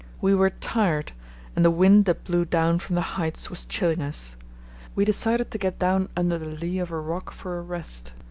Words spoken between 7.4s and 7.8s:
a